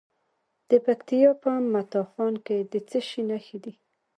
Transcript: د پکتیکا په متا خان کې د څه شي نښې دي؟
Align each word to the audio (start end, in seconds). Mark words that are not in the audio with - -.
د 0.69 0.71
پکتیکا 0.85 1.31
په 1.43 1.51
متا 1.71 2.01
خان 2.11 2.33
کې 2.45 2.57
د 2.71 2.73
څه 2.89 2.99
شي 3.07 3.21
نښې 3.29 3.57
دي؟ 3.63 3.73